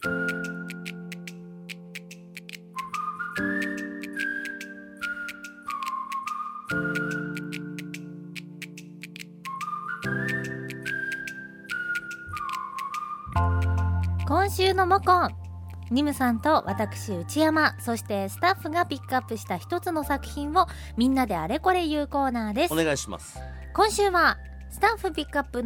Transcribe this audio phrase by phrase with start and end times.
[0.00, 0.10] 今
[14.48, 15.30] 週のモコン
[15.90, 22.72] ニムさんと私内山そしてスタッフがピックアップした一つの作品をみんなであれこれ言うコーナーです。
[22.72, 23.40] お願いします。
[23.74, 24.38] 今週は
[24.70, 25.64] スタッフピックアップ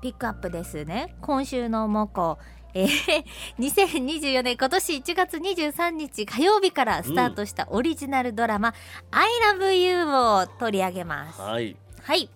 [0.00, 1.14] ピックアップですね。
[1.20, 2.38] 今週のモコ
[2.74, 3.24] えー、
[3.58, 8.74] 2024年今年1月23日火曜日からスタートしたオリジナルドラマ
[9.10, 11.40] 「I love you」を取り上げます。
[11.40, 11.76] はい。
[12.02, 12.28] はい、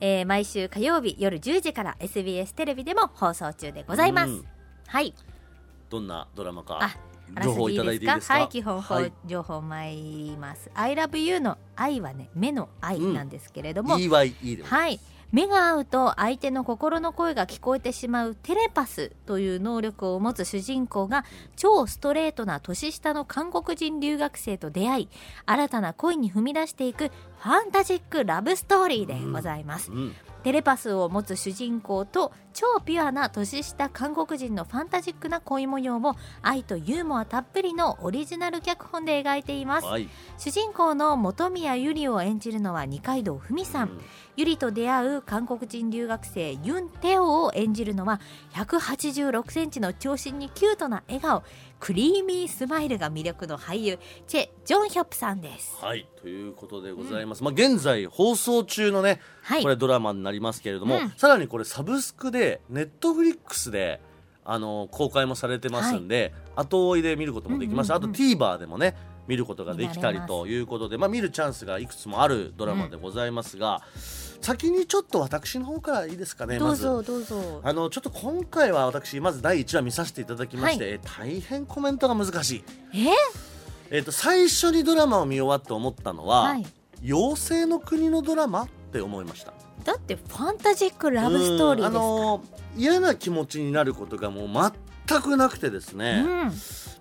[0.00, 4.44] えー毎週火曜日夜10時から SBS テレビでも放送中でございます、うん。
[4.86, 5.14] はい。
[5.90, 6.90] どんなドラマか
[7.42, 8.34] 情報いただいていいですか？
[8.34, 9.12] はい基本報はい。
[9.26, 14.98] 情報参ります、I love you の愛はね目の愛なんですけれども、EYE でもはい
[15.32, 21.24] 目が合うと相手の心の声が聞こえてしまうテレパスという能力を持つ主人公が
[21.56, 25.08] 超ストレートな年下の韓国人留学生と出会い
[25.46, 30.14] 新たな恋に踏み出していくファンタジックラブストーリーでございます、うん
[30.44, 39.86] テレパスを持つ主人公と超ピュアな年下韓国人のファンタジックな恋模様を愛とユーモアたっぷりのオリジナル脚本で描いています。
[39.86, 40.08] はい。
[40.36, 44.00] 主人公の本宮ゆりを演じるのは二階堂ふみさん、うん
[44.36, 48.20] ゆりと出会う韓国人留学生ユン・テオを演じるのは
[48.54, 51.44] 186センチの長身にキュートな笑顔。
[51.78, 55.76] クリーミースマイルが魅力の俳優チェ・ジョンヒョプさんです。
[55.80, 56.08] はい。
[56.20, 59.62] ということでございます、まあ現在放送中のねはい。
[59.62, 61.10] これドラマになりますけれども、うん。
[61.16, 64.00] さらにこれサブスクでネットフリックスで
[64.44, 68.94] あの公開もされてますんで、後追いで見ることもできます、うんうんうんあと TVer でもね
[69.26, 73.80] 見ることができたりということで、まあ、見るチャンスがいくつもあるドラマでございますが、
[74.42, 77.60] 先にちょっと私の方からいいですかねどうまずぞどうぞ。
[77.62, 83.96] あのちょっと今回は私まず第1話見させていただきまして、大変コメントが難しい、え？
[83.96, 86.66] えっと最初にドラマを見終わって思ったのは、はい。
[87.02, 89.52] 妖精の国のドラマって思いました
[89.84, 91.98] だってファンタジックラブストーリーですか？
[91.98, 92.44] うんあの
[92.76, 94.72] 嫌な気持ちになることがもう
[95.06, 96.40] 全くなくてですね、うん。
[96.40, 96.52] うん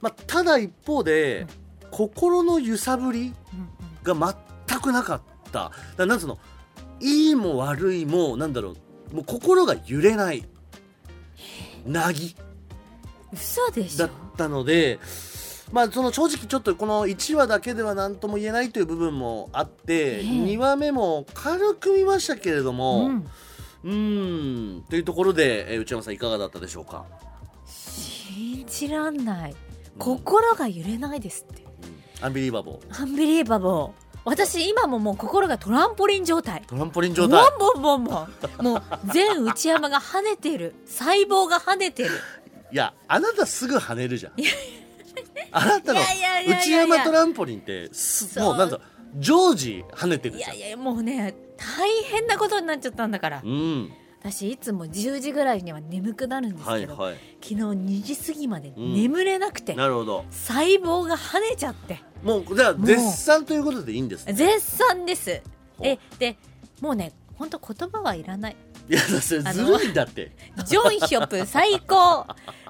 [0.02, 1.48] まあ、ただ一方で、
[1.90, 4.36] 心の揺さぶりうんが
[4.68, 5.22] 全くなかっ
[5.52, 5.72] た。
[5.96, 6.38] だなんつうの？
[7.00, 8.76] いいも悪いもなんだろ
[9.12, 9.16] う。
[9.16, 10.44] もう心が揺れない。
[11.86, 12.36] なぎ
[13.34, 14.08] 嘘でしょ？
[14.08, 15.00] だったので
[15.73, 20.22] まあその正直ちょっとこの1話だけでは何とも言えないという部分もあって、ええ。
[20.22, 23.28] 2話目も軽く見ましたけれども、うん。
[23.84, 27.06] うーんというところで、えー内山さんいかがだったでしょうか、
[27.66, 29.56] 信じらんない。
[29.97, 31.66] 心が揺れないですって。
[32.22, 33.91] Unbelievable Unbelievable
[34.25, 36.61] 私今ももう心がトランポリン状態。
[36.67, 37.41] トランポリン状態。
[37.59, 38.28] ボンボンボン
[38.59, 40.75] ボンもう全内山が跳ねてる。
[40.85, 42.11] 細胞が跳ねてる。
[42.72, 44.40] いやあなたすぐ跳ねるじゃん。
[44.40, 44.83] いやいや
[46.16, 47.90] いやいや内山トランポリンって
[48.40, 48.80] もうなんだ
[49.18, 50.56] 常時跳ねてるじゃん。
[50.56, 53.42] いやいやもうね大変なことになっちゃったんだから。
[53.44, 53.94] うん。
[54.20, 57.20] 私いつも10時ぐらいには眠くなるんですけど、はいはい。
[57.42, 60.24] 昨日2時過ぎまで眠れなくて、なるほど。
[60.32, 62.02] 細胞が跳ねちゃって。
[62.24, 64.34] もうじゃあ絶賛ということでいいんですね。
[64.34, 65.42] 絶賛です。
[65.82, 66.38] えで
[66.80, 68.56] もうね本当言葉はいらない
[68.90, 70.32] いやそれずるいんだって。
[70.66, 72.26] ジョンヒョプ最高。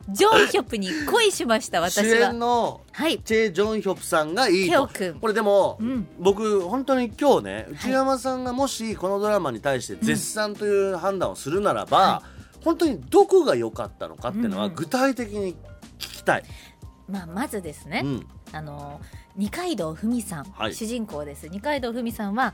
[0.10, 3.20] ジョンヒョプに恋しました私主は演のはい。
[3.20, 4.72] チェ・ジョンヒョプさんがいいと。
[4.72, 6.08] テオくんこれでも、うん。
[6.20, 12.24] 僕本当に今日ね内山さんがもしこのドラマに対して絶賛という判断をするならば、は
[12.64, 14.76] 本当にどこが良かったのかっていうのはうんうん。
[14.76, 15.54] 具体的に
[15.98, 16.44] 聞きたい、
[17.08, 18.28] まあまずですね、うん。
[18.52, 19.00] あの
[19.38, 20.76] 二階堂ふみさん、はい。
[20.76, 21.48] 主人公です。
[21.48, 22.54] 二階堂ふみさんは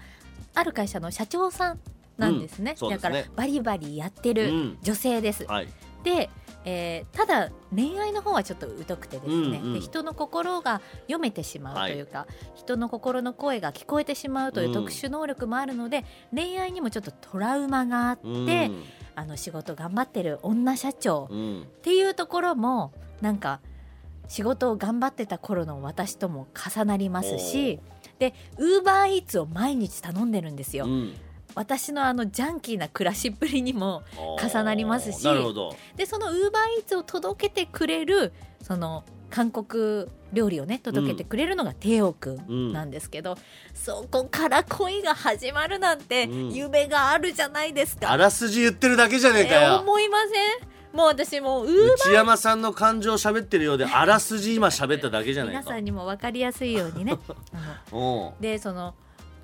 [0.54, 1.80] ある会社の社長さん
[2.20, 4.78] なんですね,、だからバリバリやってるうん。
[4.82, 5.68] 女性です、はい。
[6.04, 6.30] で、
[6.66, 9.74] えーただ恋愛の方はちょっと疎くてですね、うんうん。
[9.74, 18.84] で人の心が読めてしまうというか、人の心の声が聞こえてしまうという特殊能力もあるので、恋愛にもちょっとトラウマがあって、うん。
[19.16, 21.62] あの仕事頑張ってる女社長うん。
[21.64, 23.60] っていうところもなんか
[24.30, 27.80] 仕事を頑張ってた頃の私とも重なりますし
[28.20, 31.14] でウーバーイーツを毎日頼んでるんですよ、うん
[31.60, 34.04] 私のあのジャンキーな暮らしっぷりにも
[34.42, 35.76] 重なりますしなるほど。
[35.98, 38.32] でそのウーバーイーツを届けてくれる
[38.64, 43.38] その韓国料理をね届けてくれるのがテオくんなんですけど、
[43.74, 46.54] そこから恋が始まるなんてうん。
[46.54, 50.98] 夢があるじゃないですか、あらすじ言ってるだけじゃねえかえよ思いません？
[50.98, 55.60] もう私もうウー内山さんの感情喋ってるようであらすじ今喋っただけじゃないか。
[55.60, 57.18] 皆さんにも分かりやすいようにね。
[58.40, 58.96] でその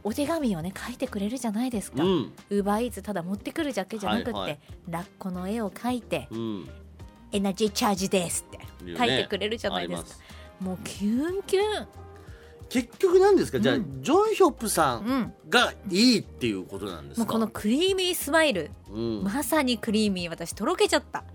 [0.06, 2.32] お手紙をね書いてくれるじゃないですか、うん。
[2.52, 4.60] ウーバーイーツただ持ってくるだけじゃなくって、はいはい。
[4.88, 6.70] ラッコの絵を描いてうん。
[7.32, 8.60] エナジーチャージですって
[8.98, 10.10] 書いてくれるじゃないですか。
[10.10, 10.24] あります。
[10.62, 11.88] もうキュンキュン。
[12.70, 13.60] 結局なんですか？
[13.60, 14.04] じゃあ、うん。
[14.04, 17.26] ジョンヒョップさうんんがいいっていうことなんですか？
[17.26, 18.70] もうこのクリーミースマイル。
[18.92, 19.24] うん。
[19.24, 21.24] まさにクリーミー私とろけちゃった。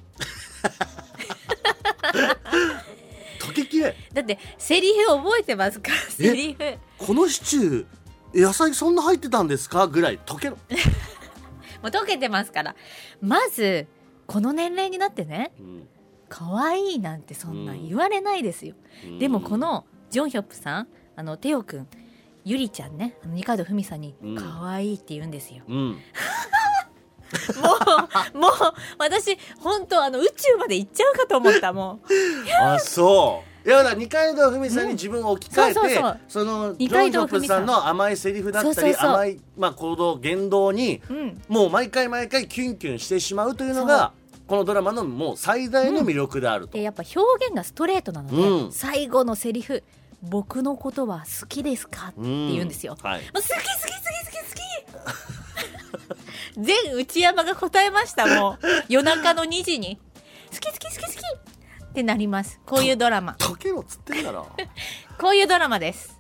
[3.41, 5.91] 溶けきれだってセリフ覚えてますか？
[6.09, 6.59] セリフ。
[6.99, 7.87] このシチュー
[8.35, 10.57] 野菜そんな入ってたんですかぐらい溶けろ、
[11.83, 12.77] もう溶けてますから。
[13.21, 13.87] まず
[14.27, 15.89] この年齢になってねうん。
[16.29, 18.75] 可愛いなんてそんなん言われないですよ、
[19.19, 21.89] でもこ、のジョンヒョップさんあのテオくん
[22.45, 24.37] ゆりちゃんねあの二階堂ふみさんにうん。
[24.37, 25.77] 可愛いって言うんですよ、うん。
[25.77, 25.99] うん
[28.35, 28.53] もうもう
[28.99, 32.07] 私本当あの宇宙まで行っちゃうかと思ったもう。
[32.61, 36.21] あそういやだ二階堂ふみさんに自分を置き換えて、そうそうそう。
[36.29, 37.63] そのジ二ョンヒョッ階堂ふみさん。
[37.63, 41.43] プさんの甘いセリフだったり甘い、まあ、行動言動にうん。
[41.49, 44.13] もう毎回毎回キュンキュンしてしまうというのが
[44.47, 48.73] このドラマのもう最大の魅力であると、でやっぱ表現がストレートなので、うん。
[48.73, 49.83] 最後のセリフ
[50.23, 53.21] 「僕のことは好きですか?」って言うんですよ、はい。
[53.33, 53.67] 好き好き好き好
[54.31, 54.55] き好
[56.57, 58.67] き 全内山が答えましたもう。
[58.89, 59.99] 夜中の2時に
[60.51, 61.17] 「好き好き好き好き」
[61.91, 62.61] ってなります。
[62.65, 63.37] こういうドラマ。
[63.39, 64.47] 溶けろっつってんだろ
[65.19, 66.19] こういうドラマです。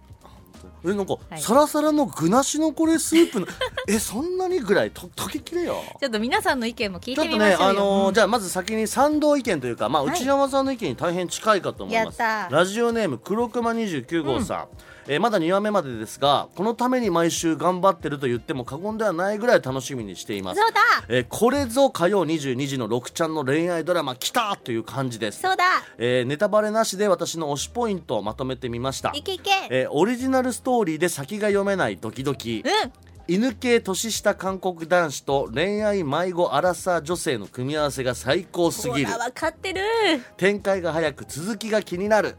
[0.82, 1.40] えなんか、はい。
[1.40, 3.46] サラサラの具なしのこれスープの
[3.87, 4.90] えそんなにぐらい？
[4.90, 5.76] と溶けきれよ。
[6.00, 7.58] ちょっと皆さんの意見も聞いちょってとみましょうよ。
[7.58, 10.12] ねあのーうんじゃあまず先に賛同意見というかまあはい。
[10.14, 14.69] 内山さんの意見に大変近いかと思います、ラジオネーム黒熊29号さん、
[15.08, 20.61] えーまだ2話目までですがこのために毎週頑張ってると言っても過言ではないぐらい楽しみにしています。
[20.61, 20.81] そうだ。
[21.08, 25.64] えーこれぞ火曜22時の6ちゃんの恋愛ドラマ来たという感じです、そうだ。
[25.99, 29.11] えーネタバレなしで私の推しポイントをまとめてみました。
[29.14, 32.62] いけいけえーオリジナルストーリーで先が読めないドキドキ。
[32.64, 32.93] うん。
[33.29, 39.06] 犬系年下韓国男子と恋愛迷子アラサー女性の組み合わせが最高すぎる。
[39.06, 39.82] 分かってる。
[40.37, 42.35] 展開が早く続きが気になる。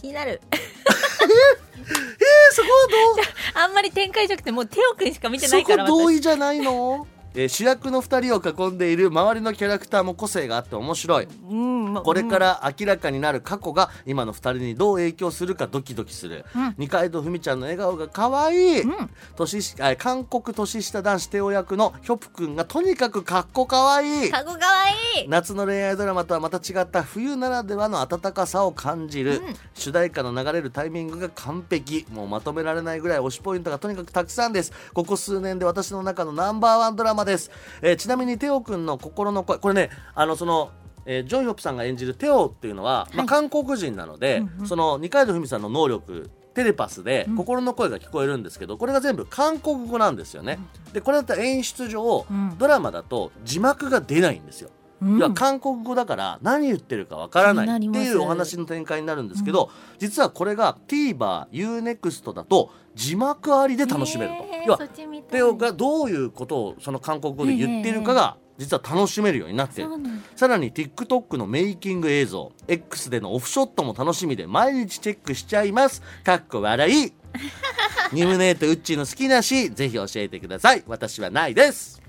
[0.00, 0.40] 気になる
[1.88, 3.24] えそこはどう
[3.64, 5.88] あんまり展開じゃなくてもうテオくんしか見てなそこいから私。
[5.88, 11.28] 同意じゃないの、えー主役の2人を囲んでいる周りのキャラクターも個性があって面白い。
[11.50, 16.74] うんこれから明らかになる過去が今の2人にどう影響するかドキドキする、うん。
[16.78, 19.10] 二階堂ふみちゃんの笑顔が可愛い、うん。
[19.36, 24.30] 年韓国年下男子テオ役のヒョプ君がとにかくかっこ可愛い。
[24.30, 25.28] かごかわいい。
[25.28, 29.54] 夏の恋愛ドラマとはまた違った冬ならではの温かさを感じる、うん。
[29.74, 32.06] 主題歌の流れるタイミングが完璧。
[32.10, 34.72] もうまとめられないぐらい推しポイントがとにかくたくさんです。
[34.94, 40.70] ここ数年で私の中のナンバーワンドラマです、えーちなみにテオくんの心の声これねあのその
[41.06, 44.66] えージョンヒョップさんが演じるテオっていうのは、まあ、はい韓国人なので、うんうん。
[44.66, 47.36] その二階堂ふみさんの能力テレパスでうん。
[47.36, 50.58] 心の声が聞こえるんですけど、これが全部韓国語なんですよね。
[50.92, 52.56] でこれだったら演出上、うん。
[52.58, 54.70] ドラマだと字幕が出ないんですよ。
[55.02, 55.18] うん。
[55.18, 64.46] いや韓国語だから何言ってるかわからないっていうお話の展開になるんですけど、実はこれが TVer、UNEXT だと字幕ありで楽しめると。
[64.66, 65.30] 要はそっちみたい。
[65.32, 69.90] テオがどういうことをその韓国語で言っているかが実は楽しめるようになっている。
[70.36, 76.02] さらに TikTok のメイキング映像 X でのオフショットも楽しみで毎日チェックしちゃいます。
[76.24, 77.12] かっこ笑い。
[78.12, 80.84] ニムネートウッチーの好きなしぜひ教えてください。
[80.86, 82.01] 私はないです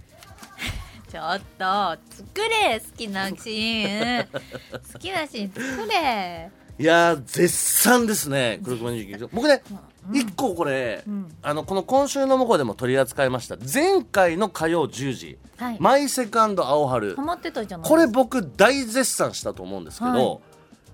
[1.14, 1.64] ちょっと
[2.10, 4.28] 作れ好きなシーン。
[4.94, 6.50] 好きなシーン作れ。
[6.80, 9.62] いやー絶賛ですね黒熊29僕ね
[10.10, 10.18] うん。
[10.18, 11.32] 一個これ、うん。
[11.44, 13.58] あのこの今週の向こうでも取り扱いました。
[13.72, 17.16] 前回の火曜10時はい「マイセカンド青春。
[17.16, 20.40] ハ」マってたじゃないこれ僕大絶賛したと思うんですけど、はい。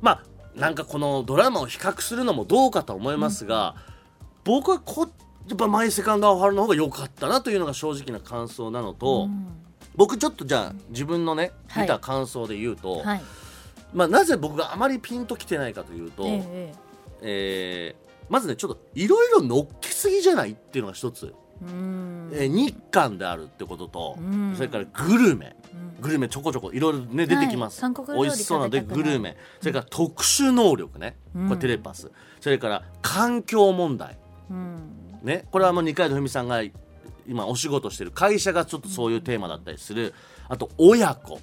[0.01, 3.75] まあなんかこのドラマを比較するのもどうかと思いますが、
[4.44, 5.08] 僕はこ
[5.48, 9.48] やっぱ「マイセカンド青春」の方が良かったなというのが正直な感想なのと、うん
[10.00, 11.84] 僕ちょっとじゃあ自分のねはい。
[11.84, 13.22] 見た感想で言うと、はい。
[13.94, 16.74] まあ、なぜ僕があまりピンときてないかというと、ええ
[17.22, 22.29] えーまずねちょっといろいろ乗っけすぎじゃないっていうのが一つ、うん。
[22.32, 24.53] えー日韓であるってことと、うん。
[24.56, 25.58] それからグルメ。
[25.74, 26.01] うん。
[26.01, 27.94] グルメちょこちょこいろいろね出てきます、はい。
[27.94, 29.36] 美味しそうなのでグルメ。
[29.60, 31.48] それから特殊能力ね、うん。
[31.50, 32.10] これテレパス。
[32.39, 34.18] それから環境問題。
[34.50, 35.20] うん。
[35.24, 36.62] ねこれはもう二階堂ふみさんが
[37.29, 40.13] 今お仕事してる会社がちょっとそういうテーマだったりする。
[40.48, 41.39] あと親子。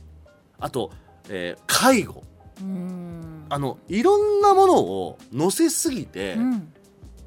[0.58, 0.90] あと、
[1.28, 2.24] えー介護。
[2.60, 3.46] うん。
[3.48, 6.72] あのいろんなものを載せすぎて、うん。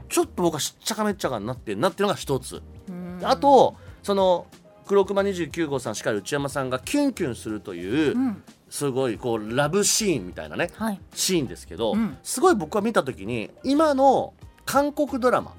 [0.09, 3.19] ちょっと僕はしっちゃかめっちゃかになってるなっていうのが一つ、うん。
[3.23, 4.47] あとその
[4.87, 8.43] 黒熊29号さんしかり内山さんがキュンキュンするという、うん。
[8.69, 10.99] すごいこうラブシーンみたいなねはい。
[11.13, 12.17] シーンですけど、うん。
[12.23, 14.33] すごい僕は見た時に今の
[14.65, 15.53] 韓国ドラマ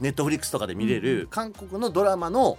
[0.00, 2.58] ネットフリックスとかで見れる韓国のドラマの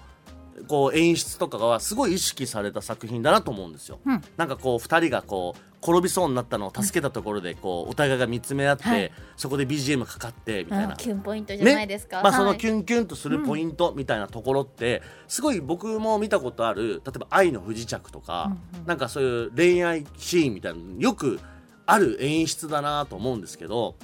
[0.67, 3.99] こう演出とかがすごい意識された作品だなと思うんですよ。
[4.05, 4.21] うん。
[4.37, 9.11] なんかこう2人がこう転びそうになったのを助けたところでこうお互いが見つめ合って、はい。
[9.35, 10.93] そこで BGM かかってみたいな。
[10.93, 10.95] あ。
[10.95, 18.87] キュンポイントじゃないですか、まあ、そのはいキュンキュンとするポイントみたいなところって、すごい僕も見たことある例えば「愛の不時着」とか、うんうん。
[18.87, 21.39] なんかそういう恋愛シーンみたいなのよく
[21.85, 23.95] ある演出だなと思うんですけど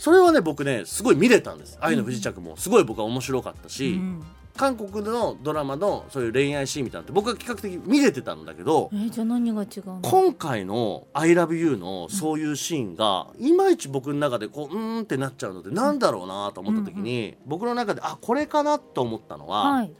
[0.00, 2.56] それはね僕ねすごい見れたんです「愛の不時着」も。
[2.56, 4.22] すごい僕は面白かったし、うん
[4.56, 8.96] 韓国のドラマのそういう恋愛シーンみたいなのって僕は比較的見れてたんだけどえ。
[8.96, 10.00] ーじゃあ何が違うの？
[10.02, 19.92] 今回の「ILOVEYOU」のそういうシーンがいまいち僕の中でこううーんってなっちゃうのでなんだろうなと思った時に僕の中であこれかなと思ったのははい。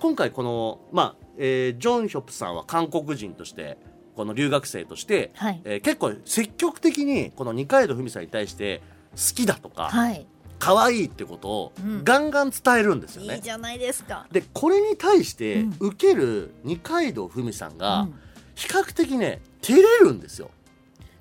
[0.00, 3.78] 今回このまあえージョンヒョプさんは韓国人として
[4.16, 5.60] この留学生としてはい。
[5.64, 10.26] えー結構積極的にこの二階堂ふみさんに対して好きだとかはい。
[10.58, 12.04] 可愛いってことをうん。
[12.04, 13.36] ガンガン伝えるんですよね。
[13.36, 14.26] いいじゃないですか。
[14.30, 15.76] でこれに対してうん。
[15.80, 18.14] 受ける二階堂ふみさんがうん。
[18.54, 20.50] 比較的ね照れるんですよ。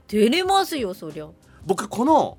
[0.08, 1.28] 照れますよそりゃ、
[1.66, 2.38] 僕この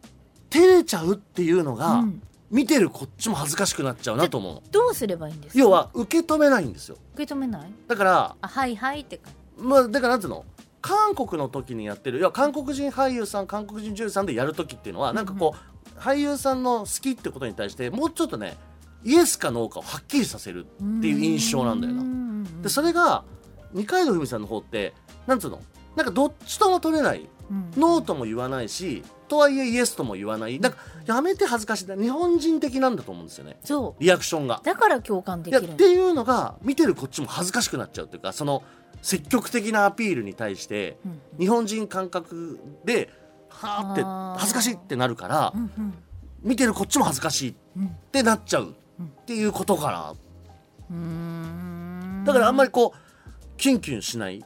[0.51, 2.23] 照れちゃうっていうのが、うん。
[2.51, 5.59] 見てるこっちも恥ずかしくなっちゃうなと思うどうすればいいんですか？
[5.59, 6.99] 要は受け止めないんですよ。
[7.15, 7.73] 受け止めない？
[7.89, 9.31] だからあはいはいってか。
[9.57, 10.45] まあだからなんつうの？
[10.83, 18.57] 韓国の時にやってるいや韓国人俳優さん韓国人女優さんでやる時っていうのはなんかこう、俳優さんの好きってことに対してもうちょっとね
[19.05, 22.03] イエスかノーかをはっきりさせるっていう印象なんだよな。
[22.03, 23.25] なでそれが
[23.73, 24.93] 二階堂ふみさんの方って
[25.27, 25.61] なんつうの
[25.97, 27.29] なんかどっちとも取れない
[27.77, 30.59] ノーとも言わないしとはいえイエスとも言わない。
[30.61, 31.87] なんかやめて恥ずかしい。
[31.87, 33.57] な日本人的なんだと思うんですよね。
[33.65, 34.61] そリアクションが。
[34.63, 34.65] う。
[34.65, 35.69] だから共感できる。
[35.71, 38.63] っていうのが見てるこっちも恥ずかしくなっちゃうっていうかその
[39.03, 41.21] 積極的なアピールに対してうん。
[41.39, 43.11] 日本人感覚で
[43.49, 45.95] はーって恥ずかしいってなるからうんうん。
[46.43, 47.97] 見てるこっちも恥ずかしいっうん。
[48.13, 50.15] てなっちゃうっていうことかな。
[50.91, 52.23] うーん。
[52.25, 54.45] だからあんまりこうキュンキュンしない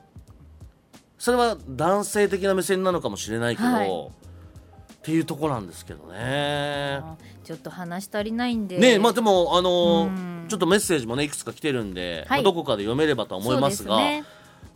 [1.27, 3.89] それは男性的な目線なのかもしれないけど、はい。
[3.89, 7.01] っていうとこなんですけどね。
[7.03, 8.79] あちょっと話足りないんで。
[8.79, 10.47] ねまあでもあのうん。
[10.47, 12.43] ちょっとメッセージもねいくつか来てるんで、はい。
[12.43, 14.23] まあどこかで読めればとは思いますがね。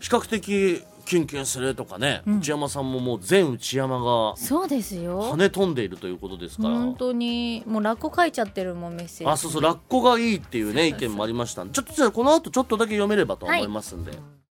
[0.00, 2.38] 比較的キュンキュンするとかね、うん。
[2.38, 5.37] 内山さんももう全内山がそうですよ。
[5.37, 6.71] 跳飛んでいるということですから。
[6.71, 9.33] 本当にもうラッコ書いちゃってるもんメッセージ。
[9.33, 14.39] あそうそうラッコがいいっていうね意見もありましたちょっとじゃあこの後ちょっとだけ読めればと思いますんで、うん